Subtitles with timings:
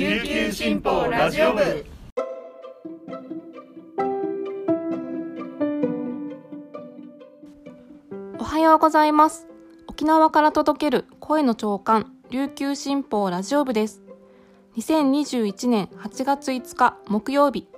[0.00, 1.84] 琉球新報ラジオ部。
[8.38, 9.46] おはようございます。
[9.88, 14.00] 沖縄から届ける声の長官琉球新報ラジオ部です。
[14.78, 17.68] 2021年8月5日木曜日。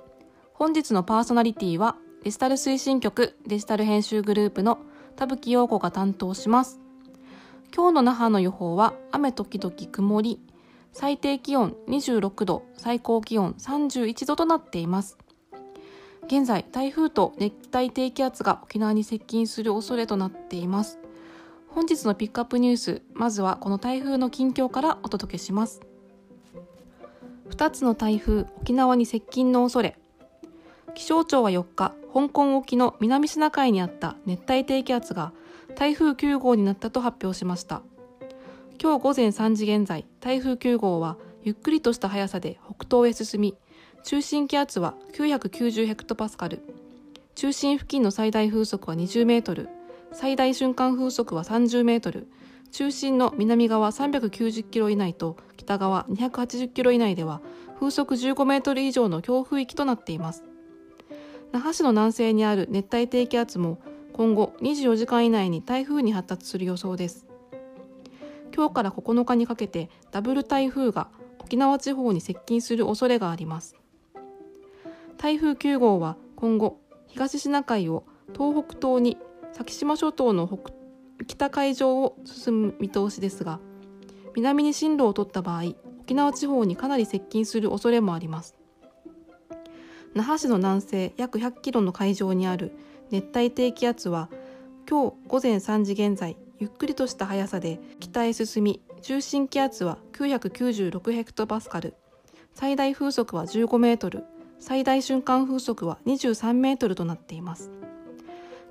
[0.53, 4.79] 本日のパーソナリティはデジタル推進局デジタル編集グループの
[5.17, 6.79] 田吹陽子が担当します。
[7.75, 10.39] 今日の那覇の予報は雨時々曇り。
[10.93, 15.17] 最低気温26度最高気温31度となっています。
[16.27, 20.99] 現在台風と熱帯低気圧が沖縄に接近する恐れとなっています。
[21.67, 25.81] 本日のピックアップニュースまずはこの台風の近況からお届けします。
[27.49, 29.97] 2つの台風沖縄に接近の恐れ。
[30.93, 35.33] 気象庁は4日香港沖の南シナ海にあった熱帯低気圧が
[35.75, 37.81] 台風9号になったと発表しました。
[38.81, 43.55] 今日午前3時現在台風9号はゆっくりとした速さで北東へ進み
[44.03, 46.61] 中心気圧は990ヘクトパスカル。
[47.35, 49.69] 中心付近の最大風速は20メートル。
[50.11, 52.27] 最大瞬間風速は30メートル。
[52.71, 57.41] 中心の南側390キロ以内と北側280キロ以内では
[57.79, 60.43] 風速15メートル以上の強風域となっています。
[61.53, 63.79] 那覇市の南西にある熱帯低気圧も
[64.11, 67.32] 今後24時間以内に台風に発達する予想です。
[68.55, 71.09] 今日から9日にかけてダブル台風が
[71.39, 73.75] 沖縄地方に接近する恐れがあります。
[75.17, 79.17] 台風9号は今後東シナ海を東北東に
[79.53, 80.47] 先島諸島の
[81.27, 83.59] 北海上を進む見通しですが
[84.35, 88.55] 南に進路を取った場合沖縄地方にかなり接近する恐れもあります。
[90.13, 92.71] 那覇市の南西約100キロの海上にある
[93.09, 94.29] 熱帯低気圧は
[94.87, 101.93] 今日午前3時現在ゆっくりとした速さで北へ進み中心気圧は996ヘクトパスカル。
[102.53, 104.23] 最大風速は15メートル。
[104.61, 107.69] 最大瞬間風速は23メートルとなっています。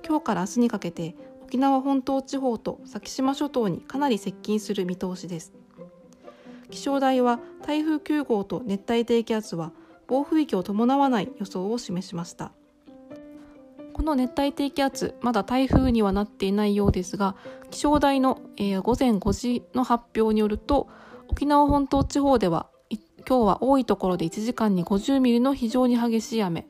[0.03, 5.53] 今日から明日にかけて沖縄本島地方と先島諸島にかなり接近する見通しです。
[6.71, 9.71] 気象台は台風9号と熱帯低気圧は
[10.07, 12.53] 暴風域を伴わない予想を示しました。
[13.93, 17.35] この熱帯低気圧まだ台風にはなっていないようですが
[17.69, 20.89] 気象台の、えー、午前5時の発表によると
[21.29, 22.67] 沖縄本島地方では
[23.27, 26.67] 今日は多いところで1時間に50ミリの非常に激しい雨。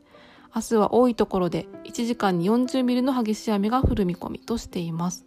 [0.55, 5.25] 明日は多いところで1時間に40ミリの激しい雨が降る見込みとしています。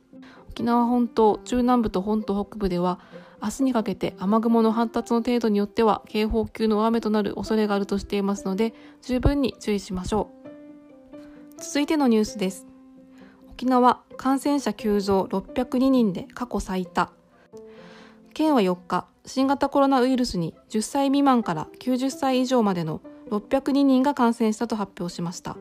[0.50, 3.00] 沖縄本島中南部と本島北部では
[3.42, 10.45] 明日にかけて雨雲の発達の程度によっては警報級の雨となる恐れがあるとしていますので十分に注意しましょう。
[11.58, 12.66] 続いてのニュースです。
[13.50, 17.10] 沖縄感染者急増602人で過去最多。
[18.34, 23.00] 県は4日新型コロナウイルスに10歳未満から90歳以上までの
[23.30, 25.56] 602人が感染したと発表しました。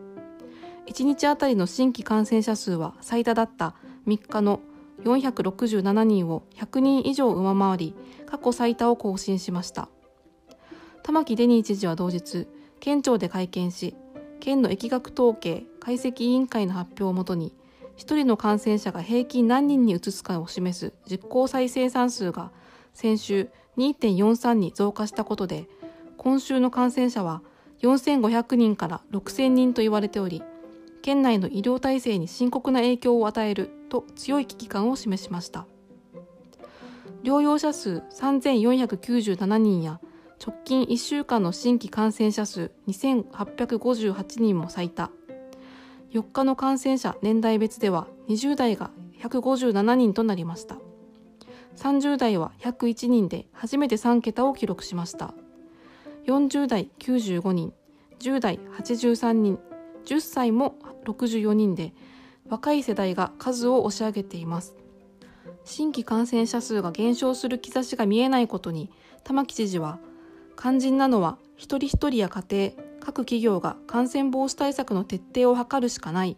[0.87, 3.73] 1日あたりの新規感染者数は最多だった
[4.05, 4.59] 3日の
[5.03, 7.95] 467人を100人以上上回り
[8.25, 9.87] 過去最多を更新しました。
[11.03, 12.47] 玉城デニー知事は同日
[12.81, 13.95] 県庁で会見し
[14.45, 17.55] 県の疫学統計解析委員会の発表をもとに
[17.97, 22.51] 1人の感染者が平均何人に移すかを示す実効再生産数が
[22.93, 25.65] 先週2.43に増加したことで
[26.17, 27.41] 今週の感染者は
[27.81, 30.43] 4500人から6000人と言われており
[31.01, 35.65] 県内の医療体制に深刻な影響を与えると強い危機感を示しました。
[37.23, 39.99] 療養者数3497人や
[40.43, 45.09] 直近1週間の新規感染者数2858人も最多。
[46.11, 48.91] 4日の感染者年代別では20代が
[49.21, 50.77] 157人となりました。
[51.77, 55.33] 30代は101人で初めて3桁を記録しました。
[56.25, 57.73] 40代95人
[58.19, 59.59] 10代83人
[60.05, 60.75] 10歳も
[61.05, 61.93] 64人で
[62.47, 64.75] 若い世代が数を押し上げています。
[65.63, 68.91] 新規感染者数が減少する兆しが見えないことに
[69.23, 69.99] 玉城知事は
[70.57, 76.37] 肝心なのは一人一人や家庭各企業が感染防止対策の徹底を図るしかない。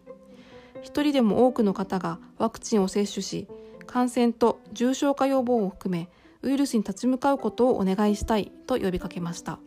[0.82, 3.48] 一人でも多くの方がワクチンを接種し
[3.86, 6.08] 感染と重症化予防を含め
[6.42, 9.58] ウイルスに立ち向かうことをお願いしたいと呼びかけました。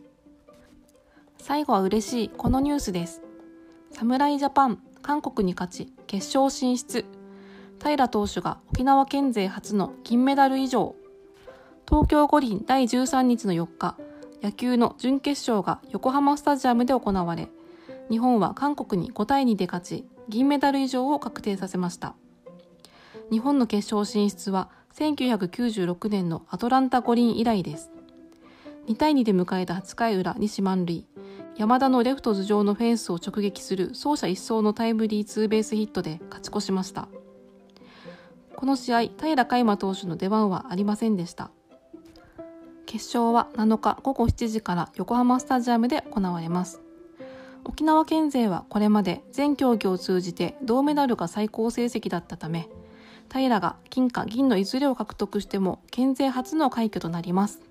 [1.38, 3.20] 最後は嬉しいこのニュースです。
[3.90, 7.04] 侍ジャパン韓国に勝ち決勝進出。
[7.82, 10.94] 平投手が沖縄県勢初の金メダル以上。
[11.86, 13.96] 東京五輪第13日の4日。
[14.42, 17.48] 野球の準決勝が横浜スタジアムで行われ
[18.10, 22.14] 日本は韓国に5対2で勝ち銀メダル以上を確定させました。
[23.30, 27.90] 日本の決勝進出は1996年のアトランタ五輪以来です。
[28.88, 31.06] 2対2で迎えた8回裏西満塁
[31.56, 37.08] 山田のレフト頭上のフェンスを直撃する走者一掃のタイムリーツーベースヒットで勝ち越しました。
[38.56, 41.50] この試合平海馬投手の出番はありませんでした。
[42.92, 46.82] 決勝は7日午後7時から横浜スタジアムで行われます。
[47.64, 52.68] 沖縄県勢はこれまで全競技を通じて銅メダルが最高成績だったため
[53.32, 57.62] 平が金か銀のいずれを獲得しても県勢初の快挙となります。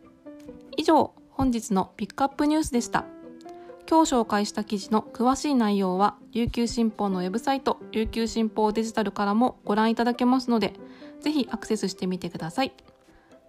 [0.76, 3.06] 以上本日のピックアップニュースでした。
[3.88, 10.74] 今日紹介した記事の詳しい内容は琉球新報のウェブサイト琉球新報デジタルからもご覧いただけますので
[11.20, 12.74] ぜひアクセスしてみてください。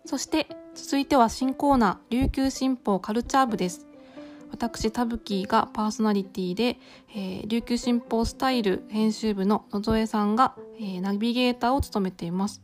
[0.04, 3.86] そして続いては新コーナー琉球新報カルチャー部です。
[4.50, 6.78] 私田吹がパーソナリティで、
[7.14, 12.60] えー、琉球新報スタイル編集部の野添さんが、えー、ナビゲーターを務めています。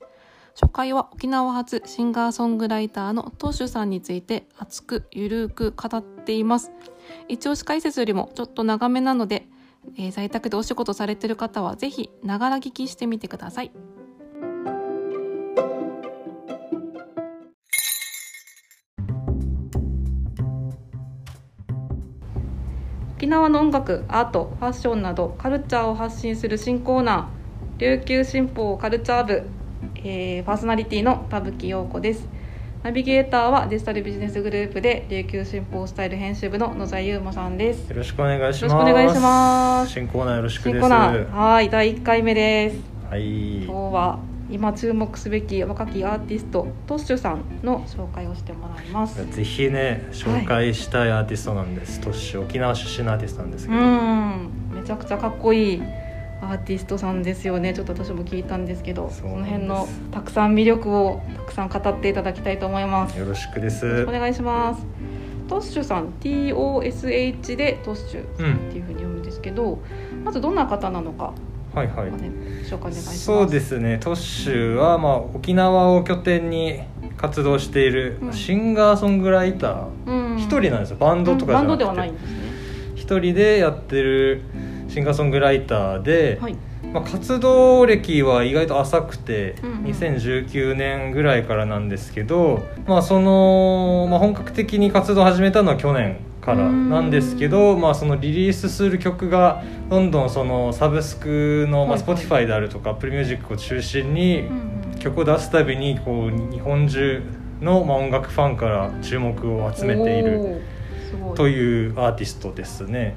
[0.61, 6.73] 初回は沖縄発シンガーソングライターのトッシュさんについて熱くゆるく語っています。
[7.29, 9.47] 一押し解説よりもちょっと長めなので、
[9.97, 13.73] えー、在宅でお仕事されている方はぜひながら聞きしてみてください。
[23.29, 29.43] 縄の音楽アートファッションなどカルチャーを発信する新コーナー琉球新報カルチャー部、
[29.97, 32.27] えー、パーソナリティの田吹陽子です。
[32.83, 37.89] ナビゲーターはデジタルビジネスグループで琉球新報スタイル編集部の野沢優馬さんです。
[37.91, 38.73] よろしくお願いします。
[38.73, 39.93] よろしくお願いします。
[39.93, 40.73] 新コーナーよろしくです。
[40.73, 42.81] 新コーナーはい第1回目です。
[43.11, 43.65] はい。
[43.65, 44.19] 今日は
[44.51, 49.25] 今注目すべき若きアーティストトッシュさんの紹介をしてもらいます。
[49.31, 53.79] ぜひね紹介したいアーティストなんです、はい、トッシュ沖縄出身のアーティストなんですけど。
[53.79, 54.51] うん。
[54.75, 55.83] めちゃくちゃかっこいい
[56.41, 57.75] アーティストさんですよね。
[57.75, 63.19] ちょっと私も聞いたんですけどその辺のたくさん魅力をたくさん語っていただきたいと思います。
[63.19, 64.05] よろしくです。
[64.05, 64.87] お願いします。
[65.49, 69.81] トッシュさん TOSH でトッシュっていうふうに読むんですけど、
[70.13, 71.33] うん、まずどんな方なのか
[71.79, 72.31] はいはい、ね、
[72.65, 72.95] 紹介お願い。
[72.95, 73.99] しますそうですね。
[74.01, 76.81] トッシュは、まあ、沖縄を拠点に
[77.17, 80.39] 活動しているシンガーソングライター。
[80.39, 80.97] 一、うん、人なんですよ。
[80.97, 82.39] バンドとかじゃなくて、うん、バンドではないんですね。
[82.97, 84.43] 一人でやってる
[84.89, 86.57] シンガーソングライターで、はい、
[86.93, 104.49] まあ、活動歴は意外と浅くて、うんうん、2019年ぐらいからなんですけど、まあそのまあ、本格的に活動を始めたのは去年からなんですけど、まあ、そのリリースする曲がどんどんそのサブスクの、まあ、Spotify であるとか Apple Music を中心に
[104.99, 107.23] 曲を出すたびにこう日本中
[107.61, 110.63] の、まあ、音楽ファンから注目を集めている
[111.35, 113.15] というアーティストですね。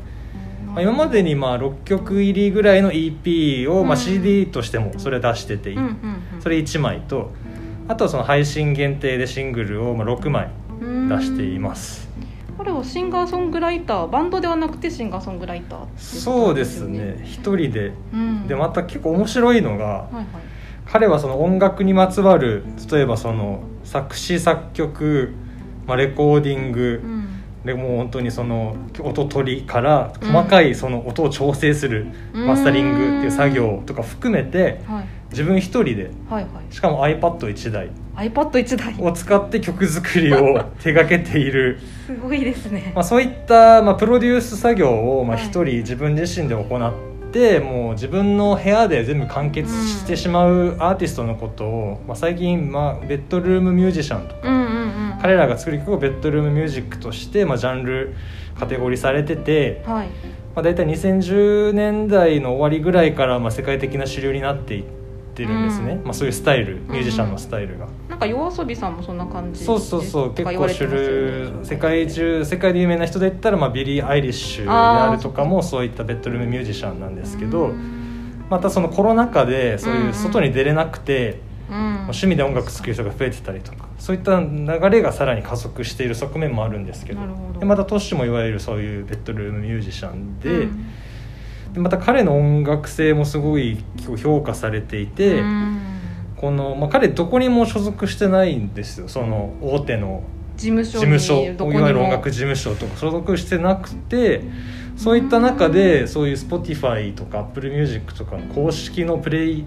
[0.66, 5.74] まあ、今までにまあ6曲入りぐらいの EP をまあ CD としてもそれ出してて、
[6.42, 7.32] それ1枚と
[7.88, 10.50] あとはその配信限定でシングルをまあ6枚
[10.82, 12.11] 出しています。
[12.58, 17.22] これはシンガーソングライターバンドではなくてシンガーソングライター、ね、そうですね。
[17.24, 20.26] 一人で、うん、でまた結構面白いのが、はいはい、
[20.86, 25.34] 彼はその音楽にまつわる例えばその作詞作曲、
[25.88, 27.28] まあ、レコーディング、うん。
[27.66, 34.82] でもう本当にその音取りから細かいその音を調整するマスタリングっていう作業とか含めて
[35.30, 36.12] 自分一人で。
[36.72, 38.96] しかも iPad1 台 iPad1 台。
[39.00, 41.80] を使って曲作りを手がけている。
[42.06, 44.90] すごいですね、まあ、そういったまあプロデュース作業
[45.20, 46.94] をまあ一人自分自身で行っ
[47.32, 54.62] てもう自分の部屋で全部完結してしまうアーティストのことをまあ最近まあベッドルームミュージシャンとか
[55.22, 58.16] 彼らが作る曲をベッドルームミュージックとして、まあ、ジャンル
[58.60, 60.08] カテゴリーされてて、はい。
[60.56, 64.84] まあ、大体2010年代の終わりぐらいから、まあ、世界的な主流になっていっ
[65.36, 67.88] てるんですね、うん、まあ、そういうスタイルミュージシャンのスタイルが、
[68.22, 77.74] か YOASOBI さんもそんな感じそうそうそう結構主流世界中世界で有名な人で言ったら、まあ、ビリー・アイリッシュであるとかもそういったベッドルームミュージシャンなんですけど、
[78.50, 87.22] またそのコロナ禍でそういう外に出れなくて、うん、趣味で音楽作る人が増えてたりとかそういった流れがさらに加速している側面もあるんですけど
[87.60, 93.78] でまたトッシュもいわゆるそういうベッドルームミュージシャンでうん、でまた彼の音楽性もすごい
[94.22, 95.81] 評価されていて、うん、
[96.42, 99.08] このまあ、彼どこにも所属してないんですよ。
[99.08, 100.24] その大手の
[100.58, 101.44] 事務所事務所。
[101.44, 104.42] いわゆる音楽事務所とか所属してなくて
[104.98, 109.66] そういった中でそういう Spotify とか AppleMusic とかの公式のプレイ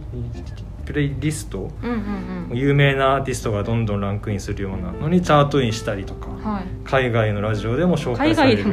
[0.85, 8.65] プレイリスト、うんうんうん、有名なアーティストがどんどんランクインするようなのにチャートインしたりとか、はい、海外のラジオでも紹介される。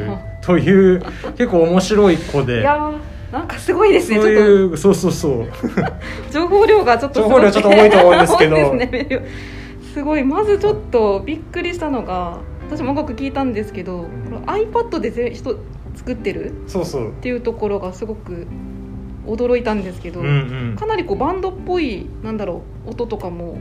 [0.42, 1.02] という
[1.38, 2.66] 結構面白い子で。
[3.32, 4.20] なんかすごいですね。
[4.20, 5.48] そういうそうそうそう。
[6.30, 8.56] 情報量がちょっと情報量ちょっと多いと思うんですけど。
[8.56, 9.26] すね、
[9.94, 15.56] すごいまずちょっとびっくりしたのが私も音楽聞いたんですけど、うん、iPad でぜ人
[15.94, 18.46] 作ってるそうそうっていうところがすごく
[19.26, 23.56] 驚いたんですけど、うんうん、かなりこうバンドっぽいなんだろう音とかも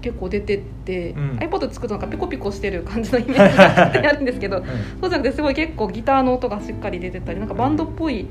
[0.00, 4.64] 結構出てって、うん、iPod 作るとなんかピコピコしてる感じのイメージがあるんですけど、 うん、
[5.00, 8.26] そうじゃなくてすごい結構ギターの音がしっかり出てたりなんかバンドっぽい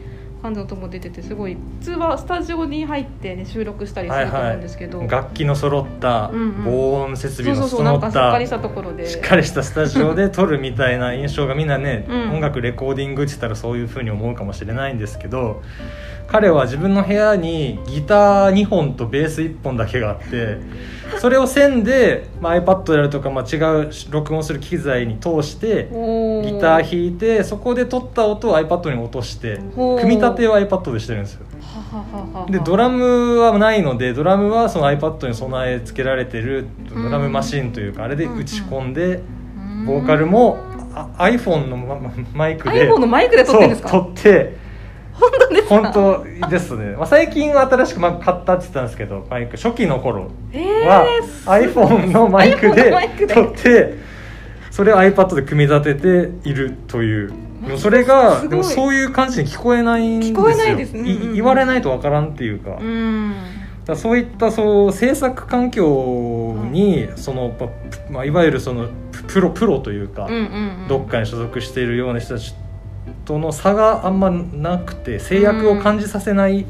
[0.45, 6.31] 感じの音も出ててすごい普通はスタジオに入って、ね、収録したりすると思うんですけど、はいはい、楽器の揃った
[6.63, 15.05] 防音設備の揃ったしっかりしたところでしっかりしたスタジオで撮るみたいな印象がみんなね、うん、音楽レコーディングって言ったらそういうふうに思うかもしれないんで。
[15.07, 15.61] すけど
[16.27, 20.58] 彼は自分の部屋にギター2本とベース1本だけがあって
[21.20, 31.46] それを線で、まあ、iPad であるとか、まあ、違う録音する機材に通してギター弾いてそこで撮った音を iPad に落として組み立てを iPad でしてるんですよ。
[32.50, 39.22] でドラムはないのでドラムはその iPad に備え付けられてるドラムマシンというかあれで打ち込んで
[39.86, 40.58] ボーカルも
[41.17, 41.77] iPhone の
[42.34, 44.58] マイクで iPhone のマイクで撮って
[45.22, 45.91] るんですか？
[45.91, 51.05] 本当ですね、まあ、最近新しく買ったって言ったんですけどマイク初期の頃は
[51.45, 52.91] iPhone のマイクで
[53.27, 53.95] 撮って
[54.72, 57.34] それを iPad で組み立てているという。
[57.77, 60.38] それがでもそういう感じに聞こえないんですよ。
[60.38, 60.93] 聞こえないです。
[60.93, 62.77] ね、うんうん、言われないとわからんっていうか,、
[63.86, 67.55] だそういったそう制作環境にその、
[68.12, 68.89] まあ、いわゆるその
[69.27, 70.29] プロプロというか、
[70.88, 72.53] どっかに所属しているような人たち
[73.25, 76.65] との差があんまなくて制約を感じさせない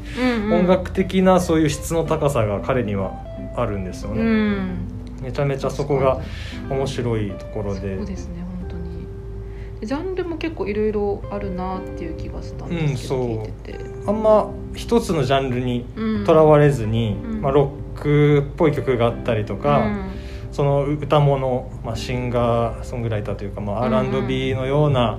[0.50, 3.12] 音楽的なそういう質の高さが彼には
[3.54, 4.96] あるんですよね。
[5.22, 6.20] めちゃめちゃそこが
[6.68, 7.96] 面白いところで。
[7.96, 9.86] そうですね本当に。
[9.86, 13.84] ジャンルも結構いろいろあるなっていう気がしたんですけど、うん、聞いてて。
[14.06, 15.86] あんま一つのジャンルに
[16.24, 20.10] とらわれずに、うん、まあ、ロックっぽい曲があったりとか、うん、
[20.52, 25.18] その歌物、まあ、シンガーソングライターというか、まあ、R&B のような、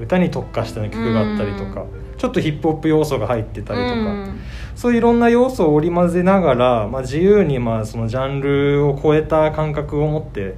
[0.00, 1.84] 歌に特化した曲があったりとか、
[2.16, 4.26] ちょっとヒップホップ要素が入ってたりとか、
[4.74, 10.54] そういういろんな要素を織り交ぜながら、まあ、自由にまあそのジャンルを超えた感覚を持って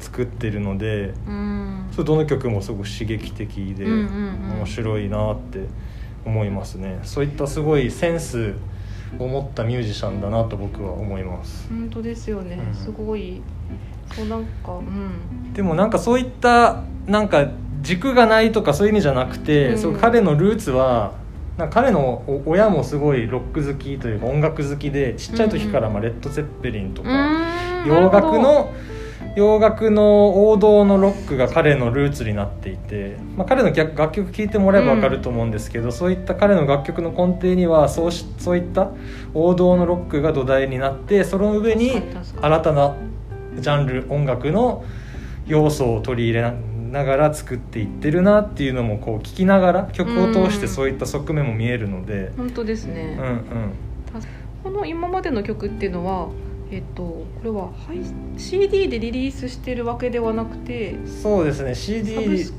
[0.00, 1.14] 作ってるので、
[1.92, 5.66] それどの曲もすごく刺激的で面白いなって
[6.24, 7.00] 思いますね。
[7.02, 8.54] そういったすごいセンス
[9.18, 11.68] を持ったミュージシャンだなと僕は思います。
[11.68, 13.42] 本当ですよね、うん、すごい。
[14.14, 17.48] そうなんか、うん、でもなんかそういったなんか
[17.82, 21.12] 軸がないとかそういう意味じゃなくて、うん、彼のルーツは
[21.58, 27.08] なんか彼の親もすごいロック好きというか音楽好きでちっちゃい時からまあレッド・ゼッペリンとか、
[27.86, 28.72] 洋楽の
[29.34, 38.90] 洋楽の王道のロックが彼のルーツになっていて、まあ、彼の楽曲聴いてもらえば分かると思うんですけど、うん、そういった彼の楽曲の根底にはそうしそういった
[39.32, 42.02] 王道のロックが土台になってその上に
[42.42, 42.94] 新たな
[43.54, 44.84] ジャンル音楽の
[45.46, 46.52] 要素を取り入れ
[46.92, 53.42] ながら作っていってるなっていうのもこう聞きながら曲を通してそういった側面も見えるので、本当ですね、うんうん、
[54.62, 56.28] この今までの曲っていうのは
[56.70, 61.74] えっと、これは、はい、CD でリリースしてるわけではなくてそうですね。
[61.74, 62.50] CD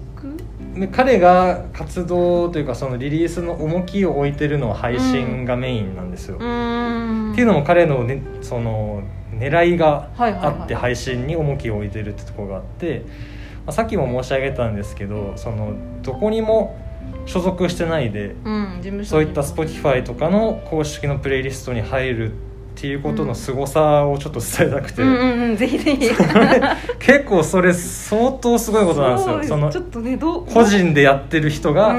[0.92, 6.38] 彼が活動というかそのリリースの重きを置いてるのは配信がメインなんですよ。
[6.40, 13.06] うん、っていうのも彼の,、ね、その狙いがあって配信に重きを置いてるってところがあって。
[13.06, 16.78] まあ、さっきも申し上げたんですけどそのどこにも
[17.26, 22.36] 所属してないで、うん、そういった Spotify とかの公式のプレイリストに入るっ
[22.76, 26.10] ていうことの凄さをちょっと伝えたくて、うんうんうん、ぜひぜひ。
[27.00, 29.44] 結構それ相当すごいことなんですよ。
[29.44, 31.96] そのちょっと、ね、個人でやってる人が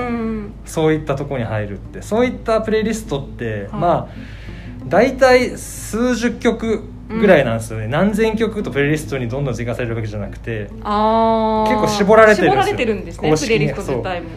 [0.65, 2.03] そういったとこに入るって。
[2.03, 4.45] そういったプレイリストって、まあ
[4.87, 14.29] 大体数十曲ぐらいなんですよね、うん、何千曲とプレイリストにどんどん追加されるわけじゃなくて結構絞られてるんですよ絞られてるんですねプレイリスト自体も。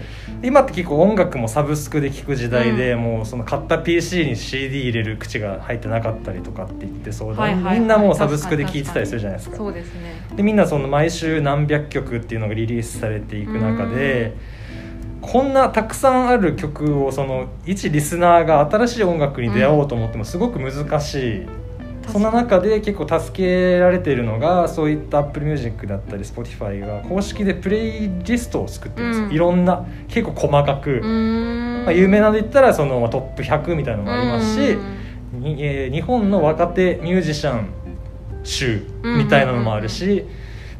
[0.44, 9.58] 今って結構音楽もサブスクで聴く時代で、うん、もうその買った PC に CD 入れる口が入ってなかったりとかって言ってそうだ、はいはい、みんなもうサブスクで聴いてたりするじゃないですか。
[9.58, 10.22] そうですね。
[10.36, 14.38] でみんなその毎週何百曲っていうのがリリースされていく中で、
[15.22, 21.48] こんなたくさんある曲をその一リスナーが新しい音楽に出会おうと思ってもすごく難しい
[22.08, 34.78] その中で結構助けられているのがそういった Apple Music だったり Spotify が公式でプレイリストを作ってるんですよ、うん、いろんな結構細かく、まあ、有名なので言ったらその、まあ、トップ100みたいなのもありますし、
[35.34, 37.70] にえー、日本の若手ミュージシャン
[38.44, 40.26] 集みたいなのもあるし、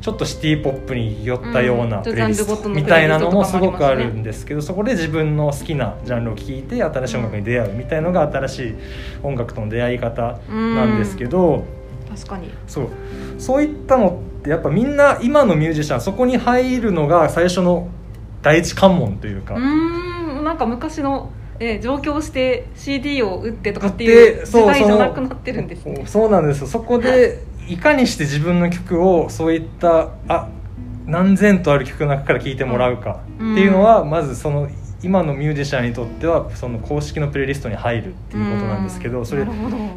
[0.08, 8.76] ちょっとシティ・ポップに寄ったようなプレイリストみたいなのもすごくあるんですけどそこで自分の好きなジャンルを聴いて新しい音楽に出会うみたいのが新しい
[9.22, 11.66] 音楽との出会い方なんですけど、
[12.10, 12.50] 確かに。
[12.68, 12.88] そう。
[13.38, 17.90] そういったのってやっぱみんな今のミュージシャンそこに入るのが最初の
[18.42, 19.56] 第一関門というか。
[19.56, 26.06] うんなんか昔のえ上京して CD を売ってとかっていう時代じゃなくなってるんですね。
[26.06, 30.50] そうなんですそこでいかにして自分の曲をそういったあ
[31.06, 34.70] 何千とある曲の中から聴いてもらうかっていうのは、まずその
[35.04, 39.48] 今のミュージシャンにとってはその公式のプレイリストに入るっていうことなんですけど、それ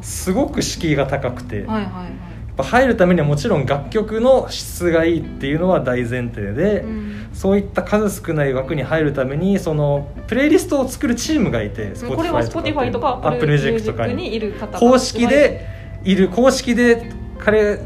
[0.02, 2.10] すごく敷居が高くて、はいはいはい、や
[2.52, 14.40] っぱ入るためにはもちろん楽曲の質がいいっていうのは大前提で、うん、そういった数少ない枠に入るためにそのプレイリストを作るチームがいて Spotify とか Apple Music とかに。
[14.78, 15.66] 公式で
[16.04, 17.80] いる公式で彼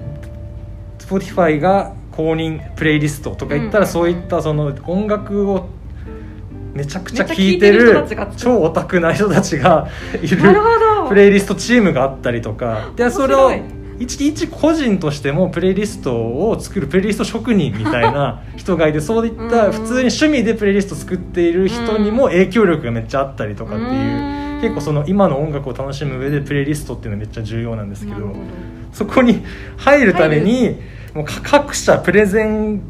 [0.99, 5.69] Spotify が公認プレイリストとか言ったら、そういったその音楽を
[6.73, 8.05] めちゃくちゃ聴いてる
[8.37, 9.89] 超オタクな人たちが
[10.21, 10.39] いる
[11.09, 12.91] プレイリストチームがあったりとか。
[12.97, 13.53] でそれを
[13.99, 28.35] 一一個人としてもプレイリストを作るプレイリスト職人みたいな人がいてそういった普通に趣味でプレイリスト作っている人にも影響力がめっちゃあったりとかっていう結構その今の音楽を楽しむ上でプレイリストっていうのはめっちゃ重要なんですけど
[28.95, 29.45] そこに
[29.77, 30.81] 入るために
[31.13, 32.81] もう各社プレゼン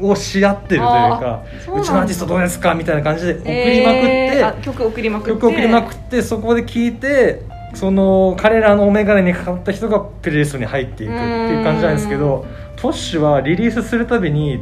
[0.00, 1.44] をし合ってるというか
[1.76, 5.30] うちのアーティストどうですかみたいな感じで送りまくって、えー、曲送りまくって。
[5.32, 7.42] 曲送りまくってそこで聞いて
[7.74, 14.60] その彼らのお眼鏡にかかった人がプレイリストに入っていくっていう感じなんですけどトッシュはリリースするたびに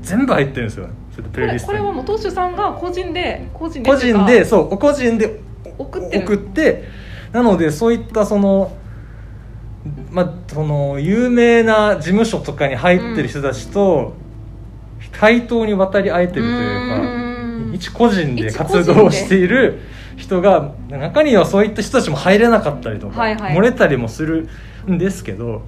[0.00, 0.88] 全部入ってるんですよ。
[1.32, 5.40] プレイリストこれはもうトッシュさんが個人で個人で個人でそう個人で
[5.76, 6.84] 送って送って
[7.32, 8.72] なのでそういったその
[10.10, 14.14] まあ、その有名な事務所とかに入ってる人たちと
[15.12, 19.80] 対等に渡り合えてるというか一個人で活動している
[20.16, 24.48] 人が中にはそういった人たちも入れなかったりとか、漏れたりもする
[24.88, 25.62] んですけど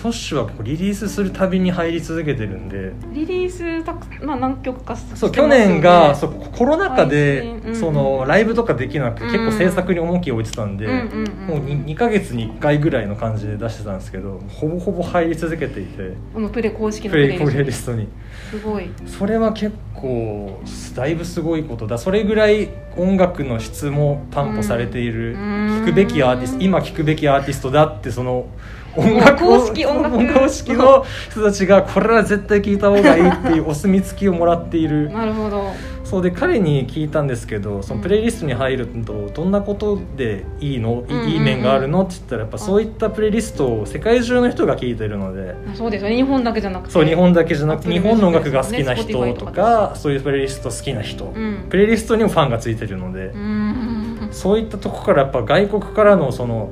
[0.00, 2.94] トッシュはリリースするたびに入り続けてるんで。
[3.12, 16.14] リリースたく、まあ、何曲か、ね、そう去年がそうコロナ禍で、うんうん、そのライブとかできなくて、結構制作に重きを置いてたんで、うんうんうん、もう 2, 2か月に1回ぐらいの感じで出してたんですけどほぼほぼ入り続けていて。
[16.32, 18.08] このプレ公式のプレプレリストに。
[18.50, 18.88] すごい。
[19.06, 20.62] それは結構
[20.94, 21.98] だいぶすごいことだ。
[21.98, 28.46] それぐらい音楽の質も担保されている、うん、聴くべきアーティスト今聴くべきアーティストだってその
[28.96, 30.16] 音楽公式音楽。
[30.16, 35.10] 公式の人たちがこれは絶対聞いた方がいいっていうお墨付きをもらっている。
[35.12, 35.72] なるほど。
[36.04, 42.02] そうで彼に聞いたんですけどそのプレイリストに入るとどんなことでいいの、うん、いい面があるの？
[42.02, 45.54] って言ったらやっぱそういったプレイリストを世界中の人が聞いてるので。
[45.74, 46.16] そうですよね。
[46.16, 46.90] 日本だけじゃなくて。
[46.90, 56.70] そう日本だけじゃなくて日本の音楽が好きな人とかそういうプレイリスト好きな人、うん、プレイリストにもファンがついてるので、うん、そういったとこからやっぱ外国からのその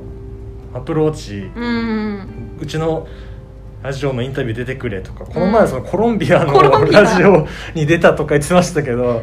[0.75, 3.07] アプローチ、うん、うちの
[3.83, 9.23] ラジオのインタビュー出てくれとかこの前そのコロンビアのラジオに出たとか言ってましたけど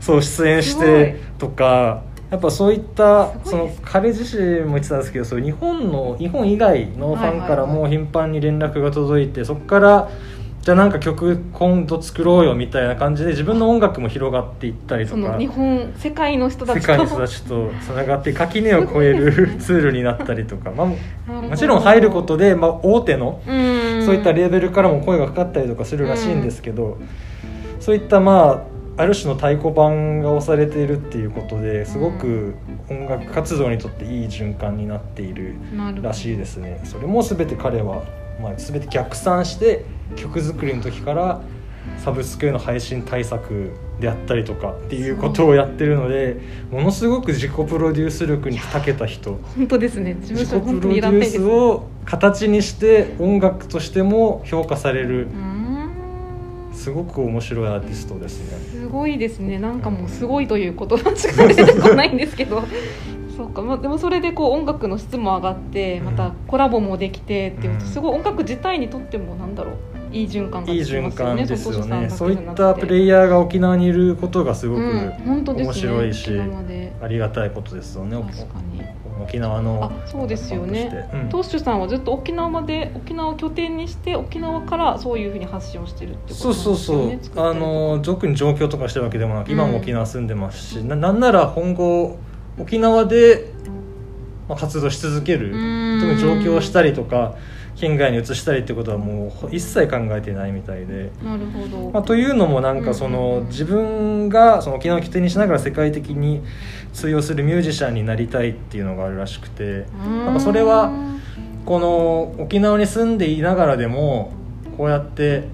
[0.00, 10.10] そう出演してとかやっぱそういったその彼自身も言ってたんですけどそう日本の日本以外のファンからも頻繁に連絡が届いてそこから
[10.62, 23.54] じゃあなんか曲今度作ろうよみたいな感じで自分の音楽も広がっていったりとか日本世界の人たちと世界の人たちとつながって垣根を越えるツールになったりとか、まあ、もちろん入ることで、まあ、大手のそう
[24.14, 26.98] いったレーベルからも声がかかったりとかするらしいんですけど
[27.80, 32.54] そういったまあある種の太鼓判が押されているっていうことですごく
[32.90, 35.54] 音楽活動にとっていい循環になっている
[36.02, 36.82] らしいですね。
[36.84, 38.02] それも全て彼は、
[38.42, 41.40] まあ、全て逆算して曲作りの時から
[41.98, 49.38] サブスクへの配信対策であったりとかっていうことをやってるのでものすごく自己プロデュース力に長けた人。
[49.56, 50.16] 本当ですね。
[50.20, 55.28] 自己プロデュースを形にして音楽としても評価される。
[56.72, 58.80] すごく面白いアーティストですね。
[58.80, 59.58] すごいですね。
[59.58, 62.62] なんかもうすごいということしか出てこないんですけど。
[63.36, 69.74] そうか、まあ、でもそれでこう音楽の質も上がってまたコラボもできてっていう、すごい音楽自体にとってもなんだろう
[70.12, 72.10] いい循環、ね、いい循環ですよね。
[72.10, 74.80] そういったプレイヤーが沖縄にいることがすごく
[75.54, 78.16] 面白いし、うんね、ありがたいことですよね。
[79.22, 87.50] 沖縄のあそうですよね、うん、トッシュさんはずっと沖縄で沖縄を拠点にして沖縄からそういうふうに発信をしてるってことですよねそうそうそう。
[87.50, 92.16] あの特に上京とかしてるわけでもなく今も沖縄住んでますし、うん、ななんなら今後
[92.58, 93.52] 沖縄で
[94.48, 95.50] 活動し続ける。
[96.00, 97.34] 特に上京したりとか
[97.80, 101.10] 県外に移したりってことはもう一切考えてないみたいで。
[101.24, 101.90] なるほど。
[101.92, 106.42] まあ、というのもなんかその、自分がその沖縄を起点にしながら世界的に
[106.92, 109.86] 通用するミュージシャンになりたいっていうのがあるらしくて。
[109.98, 110.34] なん。
[110.34, 110.92] かそれは
[111.64, 114.32] この沖縄に住んでいながらでも
[114.76, 115.44] こうやって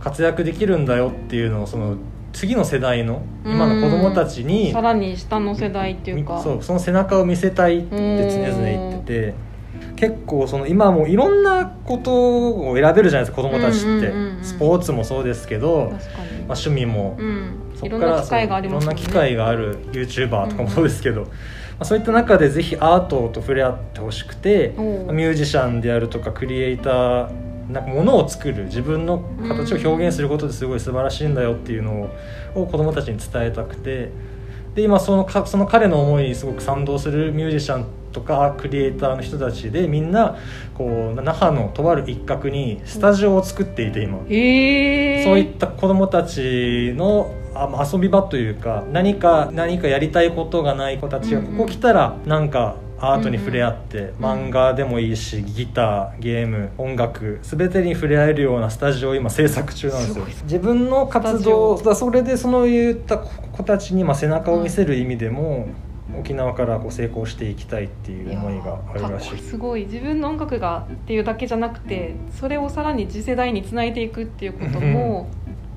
[0.00, 1.96] 活躍できるんだよっていうのをその
[2.32, 6.40] 次の世代の今の子供たちにさらに下の世代っていうか。
[6.40, 9.34] そうその背中を見せたいって常々言ってて
[9.96, 14.12] 結構その今もいろんなことを選べるじゃないですか子供たちって。
[14.42, 15.98] スポーツもそうですけど、まあ、
[16.48, 21.32] 趣味も、うん、そこからいろんな機会がある YouTuber とかもそうですけど、うん、ま
[21.80, 32.10] あ、そういった中でぜひアートと触れ合ってほしくてミュージシャンであるとかクリエイターなんかものを作る自分の形を表現することですごい素晴らしいんだよっていうの
[32.54, 34.10] を子どもたちに伝えたくて。
[34.74, 40.36] で今そのかその彼の思いにすごく賛同するミュージシャンとかクリエイターの人たちでみんな
[40.72, 44.28] こう那覇のとある一角にスタジオを作っていて今、そう
[45.38, 60.24] いった子どもたちの遊び場というか何か何かやりたいことがない子たちがここ来たらなんかアートに触れ合って、うん、漫画でもいいしギターゲーム音楽全てに触れ合えるようなスタジオを今制作中なんですよ。
[60.44, 65.74] 自分の活動だそれでその言った子たちにまあ背中を見せる意味でも、うん、
[66.18, 69.38] 沖縄からこう成功していきたいっていう思いがあるらしい。
[69.38, 69.84] すごい。
[69.84, 75.28] 自分の音楽がっていうだけじゃなくてそれをさらに次世代につないでいくっていうことも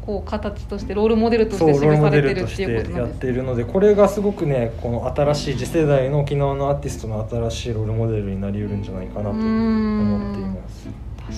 [0.06, 10.88] こう形としてロールモデルとして示されてるっていうことやっているのでこれがすごくねこの新しい次世代の沖縄のアーティストの新しいロールモデルになりうるんじゃないかなと思っています。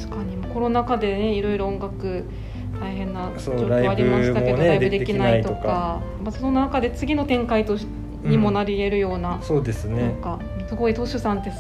[0.06, 0.38] 確かに。
[0.54, 2.26] コロナ禍でねいろいろ音楽
[2.80, 6.02] 大変な状況ありましたけどライブ,、できないとか。
[6.24, 7.76] まあ、その中で次の展開と
[8.24, 10.02] にもなり得るような、うん、そうですね。
[10.02, 11.52] なんかすごいトシュさんって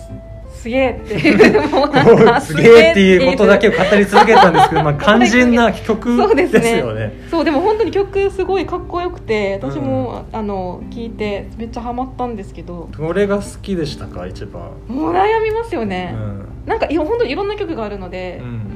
[0.59, 1.59] すげえって。
[1.67, 1.85] も
[2.37, 7.13] うすげえっていうことだけを語り続けたんですけど、 まあ、肝心な曲ですよね。
[7.29, 12.89] そうでも本当に曲すごいかっこよくて私も、うん、あの聞いてめっちゃハマったんですけど。
[12.97, 14.63] どれが好きでしたか一番。
[14.87, 18.68] もう悩みますよね、うん、なんかいや本当にいろんな曲があるので、うん、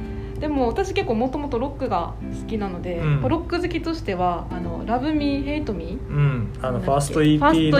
[0.44, 7.70] でも私結構もともとロックが好きなので、うん、ロック好きとしては「あのラブミーヘイトミー、うん、あのファースト EP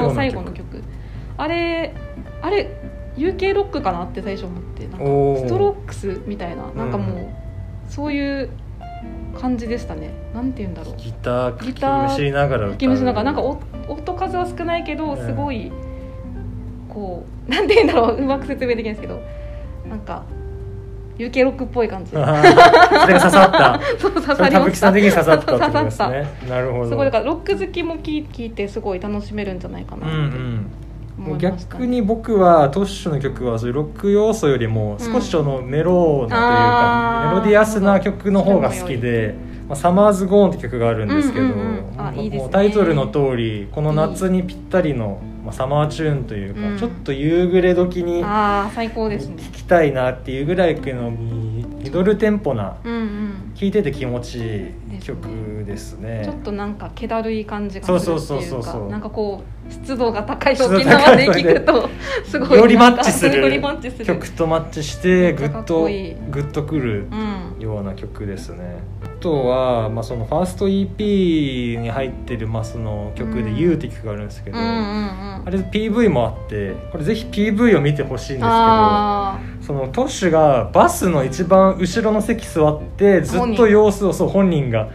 [0.00, 0.82] の最後の曲。
[1.36, 1.94] あれ
[2.40, 2.70] あれ
[3.18, 4.98] UK ロックかなって最初思ってなんか
[5.46, 7.26] ストロックスみたいななんかもう、
[7.86, 8.48] そういう
[9.38, 10.08] 感じでしたね。
[10.34, 10.94] なんて言うんだろう。
[10.96, 15.70] ギターギター吹きながら吹き虫ながらなんか音数は少ないけどすごい、
[16.88, 18.16] こうなんて言うんだろう。
[18.16, 19.20] うまく説明できないですけど
[19.86, 20.24] なんか
[21.18, 22.10] UK ロックっぽい感じ。
[22.10, 23.80] それが刺さった。
[23.98, 24.92] そう刺さりました。
[24.92, 26.48] 刺さった 刺さった。
[26.48, 26.90] なるほど。
[26.90, 30.22] すごいだからロック好きも聞いてすごい楽しめるんじゃないかなって、うん
[31.28, 31.38] うん。
[31.38, 39.34] 逆に僕はトッシュの曲はそういうロック要素よりも少しそのメローなというか、うん、メロディアスな曲の方が好きで
[39.68, 41.46] 「まあ、サマーズ・ゴーン」って曲があるんですけど、
[42.50, 48.68] タイトルの通りこの夏にぴったりのまあ、サマーチューンというか、うん、ちょっと夕暮れ時に聴
[49.52, 54.38] きたいなっていうぐらいのミドルテンポな聴、うん、いてて気持ち
[54.92, 61.88] いい曲ですね、ね、ちょっとなんか気だるい感じがするっていうかそうそうそうそうなんかこう湿度が高い沖縄で聴くと
[62.26, 63.62] すごい よりマッチする。
[64.04, 67.06] 曲とマッチしてグッとグッとくる
[67.60, 68.95] ような曲ですね、あ
[69.26, 75.42] とは、まあ、そのファースト EP に入ってる、まあ、その曲で「You」って曲があるんですけど、うんうんうん。
[75.44, 78.46] あれ PV もあってこれぜひ PV を見てほしいんですけど
[79.60, 84.90] そのトッシュがバスの一番後ろの席座ってずっと様子をそう本人が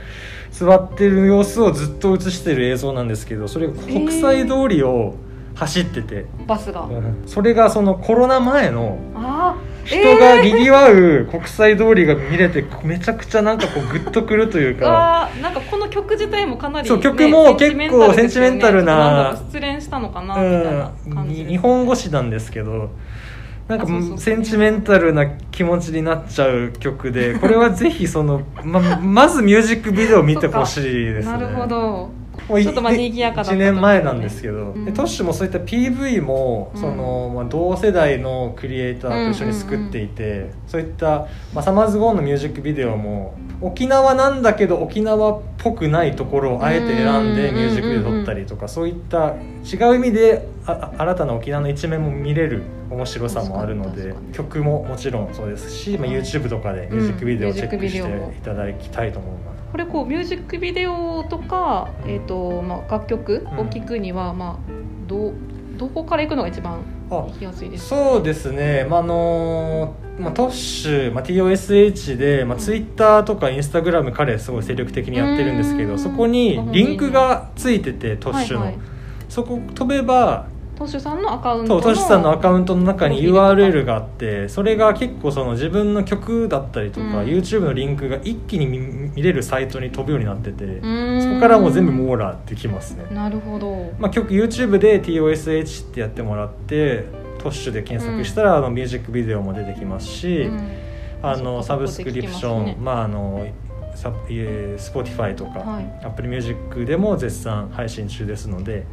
[0.52, 5.16] 座ってる様子をずっと映してる映像なんですけどそれが国際通りを
[5.56, 6.88] 走ってて、えー、バスが、
[7.26, 8.98] それがそのコロナ前の
[9.92, 15.24] 人がにぎわう国際通りが見れてめちゃくちゃなんかこうグッとくるというか。
[15.24, 22.90] あなんかこの曲自体もかなり、ね、そう 曲も結構センチメンタルな失恋したのかなみたいな感じ、うん、日本語詞なんですけど
[23.68, 31.32] なんかセンチメンタルな気持ちになっちゃう曲でこれはぜひそのままずミュージックビデオ見てほしいですね。
[31.32, 59.51] なるほどちょっとまあ賑やかだった、ね、1年前なんですけど、うん、トッシュもそういった PV も、そのまあ、同世代のクリエイターと一緒に作っていて、そういった、まあ、サマーズ・ゴーンのミュージックビデオも沖縄なんだけど沖縄っぽくないところをあえて選んでミュージックビデオ撮ったりとか、そういった違う意味であ新たな沖縄の一面も見れる面白さもあるので曲ももちろんそうですし、まあ、YouTube とかでミュージックビデオをチェックしていただきたいと思います。
[59.72, 64.72] これこうミュージックビデオとか、えーとまあ、楽曲を聴くには、まあ、
[65.08, 65.34] ど
[65.78, 67.96] どこから行くのが一番行きやすいですか？
[67.96, 78.82] そうですね、まあのまあ、トッシュ、まあ、TOSH で、まあ、ツイッターとかインスタグラム彼すごい精力的にやってるんですけどそこにリンクがついててトッシュの、はいはい、
[79.30, 80.48] そこ飛べば
[80.82, 90.82] トシュさんのアカウントトシュさんのアカウントの中に URL があってそれが結構その自分の曲だったりとか、うん、YouTube のリンクが一気に見れるサイトに飛ぶようになってて
[91.22, 93.06] そこからもう全部網羅できますね。
[93.12, 97.06] なるほど、まあ、曲 YouTube で TOSH ってやってもらって
[97.38, 100.72] トッシュで検索したら、うん、あのミュージックビデオも出てきますし、うん、
[101.22, 103.48] あのサブスクリプション、ね、まああの
[103.96, 108.84] サ Spotify とか、はい、Apple Music でも絶賛配信中ですので、はい、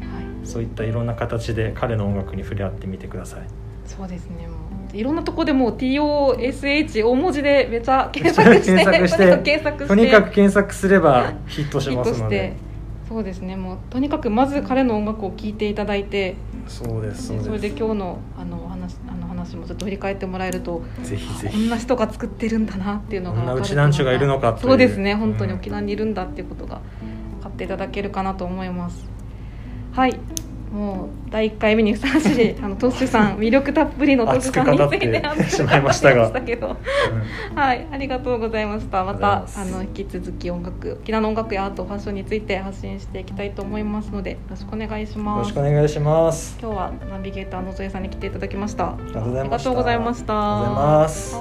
[0.45, 3.43] そういったいろんな形で彼の音楽に触れ合ってみてください。
[3.87, 4.49] そうですね。
[4.93, 12.57] いろんなとこでも TOSH 大文字でめちゃ検索して検索して検索してとにかく検索すればヒットしますので。
[13.09, 13.57] そうですね。
[13.57, 21.57] もうとにかくまず彼の音楽を聴いていただいてそうですそれで今日のあのお話あの話もちょっと振り返ってもらえるとぜひぜひ。
[21.57, 25.15] こんな人が作ってるんだなっていうのがこんなうちなんちゅうがいるのかそうですね。
[25.15, 26.83] 本当に沖縄にいるんだっていうことが
[27.39, 29.09] 分かっていただけるかなと思います
[29.93, 30.19] はい。
[30.73, 36.29] もう第1回目にふさわしい あのトスさん魅力たっぷりのトスさんについて話しまいましたが。
[37.55, 39.05] はいありがとうございました。
[39.05, 45.39] またあの引き続き音楽沖縄の音楽やアートファッションについて発信していきたいと思いますのでよろしくお願いします。
[45.39, 46.59] よろしくお願いします。
[46.61, 48.89] 今日はナビゲーターのぞえさんに来ていただきました。
[48.89, 49.71] ありがとうございました。
[49.71, 51.37] ありがとうございます。